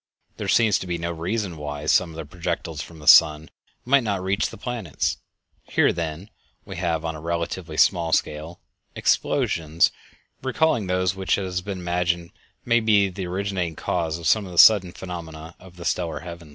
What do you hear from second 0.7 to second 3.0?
to be no reason why some of the projectiles from